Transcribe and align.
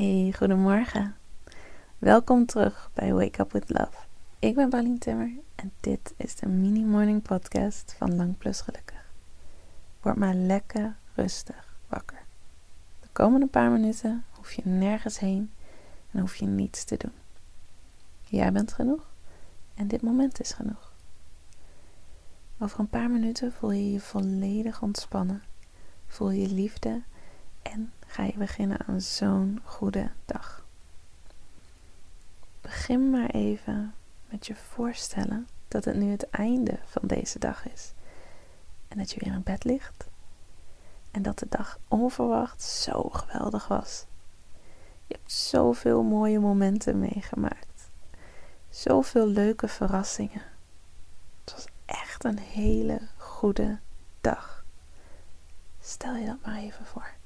Hey, 0.00 0.32
goedemorgen. 0.36 1.16
Welkom 1.98 2.46
terug 2.46 2.90
bij 2.94 3.12
Wake 3.12 3.40
Up 3.40 3.52
With 3.52 3.70
Love. 3.70 3.98
Ik 4.38 4.54
ben 4.54 4.68
Pauline 4.68 4.98
Timmer 4.98 5.30
en 5.54 5.72
dit 5.80 6.14
is 6.16 6.36
de 6.36 6.46
mini 6.46 6.84
morning 6.84 7.22
podcast 7.22 7.94
van 7.98 8.16
Lang 8.16 8.38
Plus 8.38 8.60
Gelukkig. 8.60 9.04
Word 10.00 10.16
maar 10.16 10.34
lekker 10.34 10.96
rustig 11.14 11.76
wakker. 11.88 12.18
De 13.00 13.08
komende 13.12 13.46
paar 13.46 13.70
minuten 13.70 14.24
hoef 14.30 14.52
je 14.52 14.62
nergens 14.64 15.18
heen 15.18 15.52
en 16.10 16.20
hoef 16.20 16.36
je 16.36 16.46
niets 16.46 16.84
te 16.84 16.96
doen. 16.96 17.14
Jij 18.20 18.52
bent 18.52 18.72
genoeg 18.72 19.06
en 19.74 19.88
dit 19.88 20.02
moment 20.02 20.40
is 20.40 20.52
genoeg. 20.52 20.92
Over 22.58 22.80
een 22.80 22.88
paar 22.88 23.10
minuten 23.10 23.52
voel 23.52 23.72
je 23.72 23.92
je 23.92 24.00
volledig 24.00 24.82
ontspannen. 24.82 25.42
Voel 26.06 26.30
je 26.30 26.48
liefde 26.48 27.02
en 27.62 27.92
ga 28.10 28.22
je 28.22 28.36
beginnen 28.36 28.78
aan 28.86 29.00
zo'n 29.00 29.60
goede 29.64 30.10
dag. 30.24 30.64
Begin 32.60 33.10
maar 33.10 33.28
even 33.28 33.94
met 34.28 34.46
je 34.46 34.54
voorstellen 34.54 35.48
dat 35.68 35.84
het 35.84 35.96
nu 35.96 36.10
het 36.10 36.30
einde 36.30 36.78
van 36.84 37.02
deze 37.06 37.38
dag 37.38 37.68
is. 37.72 37.92
En 38.88 38.98
dat 38.98 39.10
je 39.10 39.20
weer 39.24 39.34
in 39.34 39.42
bed 39.42 39.64
ligt. 39.64 40.08
En 41.10 41.22
dat 41.22 41.38
de 41.38 41.46
dag 41.48 41.78
onverwacht 41.88 42.62
zo 42.62 43.02
geweldig 43.02 43.68
was. 43.68 44.04
Je 45.06 45.14
hebt 45.14 45.32
zoveel 45.32 46.02
mooie 46.02 46.38
momenten 46.40 46.98
meegemaakt. 46.98 47.90
Zoveel 48.68 49.26
leuke 49.26 49.68
verrassingen. 49.68 50.42
Het 51.44 51.52
was 51.52 51.66
echt 51.84 52.24
een 52.24 52.38
hele 52.38 53.00
goede 53.16 53.78
dag. 54.20 54.64
Stel 55.80 56.14
je 56.14 56.26
dat 56.26 56.38
maar 56.44 56.56
even 56.56 56.86
voor. 56.86 57.18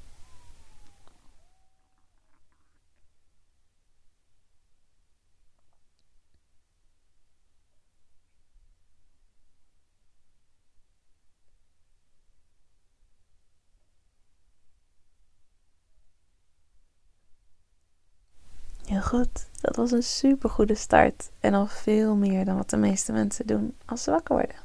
Heel 18.94 19.02
goed, 19.02 19.46
dat 19.60 19.76
was 19.76 19.90
een 19.90 20.02
super 20.02 20.50
goede 20.50 20.74
start 20.74 21.30
en 21.40 21.54
al 21.54 21.66
veel 21.66 22.14
meer 22.14 22.44
dan 22.44 22.56
wat 22.56 22.70
de 22.70 22.76
meeste 22.76 23.12
mensen 23.12 23.46
doen 23.46 23.74
als 23.84 24.02
ze 24.02 24.10
wakker 24.10 24.34
worden. 24.34 24.56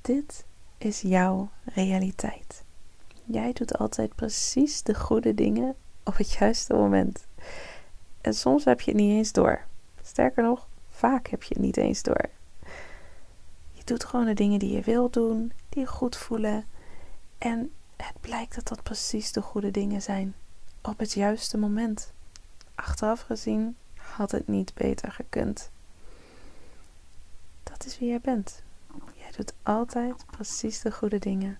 Dit 0.00 0.44
is 0.78 1.00
jouw 1.00 1.50
realiteit. 1.64 2.64
Jij 3.24 3.52
doet 3.52 3.78
altijd 3.78 4.14
precies 4.14 4.82
de 4.82 4.94
goede 4.94 5.34
dingen 5.34 5.74
op 6.02 6.16
het 6.16 6.32
juiste 6.32 6.74
moment. 6.74 7.26
En 8.20 8.34
soms 8.34 8.64
heb 8.64 8.80
je 8.80 8.90
het 8.90 9.00
niet 9.00 9.16
eens 9.16 9.32
door. 9.32 9.64
Sterker 10.02 10.42
nog, 10.42 10.68
vaak 10.90 11.28
heb 11.28 11.42
je 11.42 11.54
het 11.54 11.62
niet 11.62 11.76
eens 11.76 12.02
door. 12.02 12.28
Je 13.72 13.84
doet 13.84 14.04
gewoon 14.04 14.26
de 14.26 14.34
dingen 14.34 14.58
die 14.58 14.72
je 14.72 14.82
wilt 14.82 15.12
doen, 15.12 15.52
die 15.68 15.80
je 15.80 15.88
goed 15.88 16.16
voelen. 16.16 16.64
En 17.38 17.72
het 17.96 18.20
blijkt 18.20 18.54
dat 18.54 18.68
dat 18.68 18.82
precies 18.82 19.32
de 19.32 19.42
goede 19.42 19.70
dingen 19.70 20.02
zijn 20.02 20.34
op 20.82 20.98
het 20.98 21.12
juiste 21.12 21.58
moment. 21.58 22.12
Achteraf 22.74 23.20
gezien 23.20 23.76
had 23.94 24.30
het 24.30 24.48
niet 24.48 24.74
beter 24.74 25.12
gekund. 25.12 25.70
Dat 27.62 27.84
is 27.84 27.98
wie 27.98 28.08
jij 28.08 28.20
bent. 28.20 28.62
Jij 29.14 29.30
doet 29.36 29.52
altijd 29.62 30.26
precies 30.26 30.80
de 30.80 30.92
goede 30.92 31.18
dingen 31.18 31.58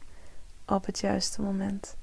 op 0.66 0.86
het 0.86 0.98
juiste 0.98 1.42
moment. 1.42 1.96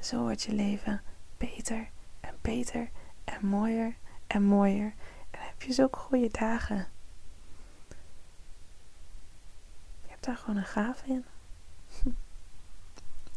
Zo 0.00 0.20
wordt 0.20 0.42
je 0.42 0.52
leven 0.52 1.02
beter 1.36 1.88
en 2.20 2.34
beter 2.40 2.88
en 3.24 3.46
mooier 3.46 3.94
en 4.26 4.42
mooier. 4.42 4.94
En 5.30 5.40
heb 5.40 5.62
je 5.62 5.72
zulke 5.72 5.98
goede 5.98 6.28
dagen. 6.30 6.86
Je 10.02 10.10
hebt 10.10 10.24
daar 10.24 10.36
gewoon 10.36 10.56
een 10.56 10.64
gave 10.64 11.06
in. 11.06 11.24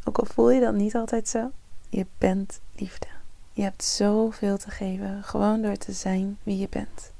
Ook 0.04 0.18
al 0.18 0.26
voel 0.26 0.50
je 0.50 0.60
dat 0.60 0.74
niet 0.74 0.94
altijd 0.94 1.28
zo, 1.28 1.50
je 1.88 2.06
bent 2.18 2.60
liefde. 2.72 3.17
Je 3.58 3.64
hebt 3.64 3.84
zoveel 3.84 4.58
te 4.58 4.70
geven, 4.70 5.24
gewoon 5.24 5.62
door 5.62 5.76
te 5.76 5.92
zijn 5.92 6.38
wie 6.42 6.58
je 6.58 6.68
bent. 6.68 7.12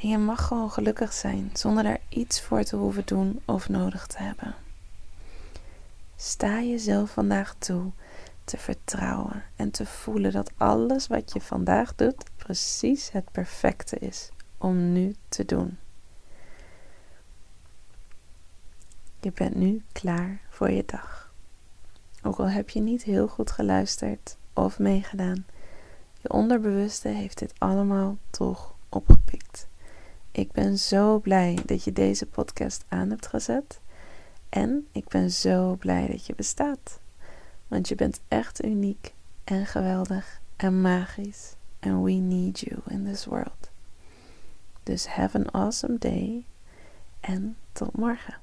En 0.00 0.08
je 0.08 0.18
mag 0.18 0.46
gewoon 0.46 0.70
gelukkig 0.70 1.12
zijn, 1.12 1.50
zonder 1.52 1.82
daar 1.82 2.00
iets 2.08 2.42
voor 2.42 2.62
te 2.62 2.76
hoeven 2.76 3.02
doen 3.06 3.40
of 3.44 3.68
nodig 3.68 4.06
te 4.06 4.22
hebben. 4.22 4.54
Sta 6.16 6.62
jezelf 6.62 7.10
vandaag 7.10 7.54
toe 7.58 7.90
te 8.44 8.58
vertrouwen 8.58 9.44
en 9.56 9.70
te 9.70 9.86
voelen 9.86 10.32
dat 10.32 10.50
alles 10.56 11.06
wat 11.06 11.32
je 11.32 11.40
vandaag 11.40 11.94
doet 11.94 12.24
precies 12.36 13.10
het 13.10 13.30
perfecte 13.30 13.98
is 13.98 14.30
om 14.58 14.92
nu 14.92 15.14
te 15.28 15.44
doen. 15.44 15.78
Je 19.20 19.32
bent 19.32 19.54
nu 19.54 19.82
klaar 19.92 20.40
voor 20.48 20.70
je 20.70 20.84
dag. 20.86 21.32
Ook 22.22 22.38
al 22.38 22.48
heb 22.48 22.70
je 22.70 22.80
niet 22.80 23.02
heel 23.02 23.28
goed 23.28 23.50
geluisterd 23.50 24.36
of 24.52 24.78
meegedaan, 24.78 25.44
je 26.22 26.30
onderbewuste 26.30 27.08
heeft 27.08 27.38
dit 27.38 27.52
allemaal 27.58 28.16
toch 28.30 28.74
opgepikt. 28.88 29.68
Ik 30.30 30.52
ben 30.52 30.78
zo 30.78 31.18
blij 31.18 31.58
dat 31.66 31.84
je 31.84 31.92
deze 31.92 32.26
podcast 32.26 32.84
aan 32.88 33.10
hebt 33.10 33.26
gezet. 33.26 33.80
En 34.48 34.86
ik 34.92 35.08
ben 35.08 35.30
zo 35.30 35.76
blij 35.76 36.06
dat 36.06 36.26
je 36.26 36.34
bestaat. 36.34 37.00
Want 37.68 37.88
je 37.88 37.94
bent 37.94 38.20
echt 38.28 38.64
uniek 38.64 39.14
en 39.44 39.66
geweldig 39.66 40.40
en 40.56 40.80
magisch. 40.80 41.54
And 41.80 42.04
we 42.04 42.12
need 42.12 42.60
you 42.60 42.80
in 42.88 43.04
this 43.04 43.24
world. 43.24 43.70
Dus 44.82 45.06
have 45.06 45.38
an 45.38 45.50
awesome 45.50 45.98
day 45.98 46.44
en 47.20 47.56
tot 47.72 47.96
morgen. 47.96 48.41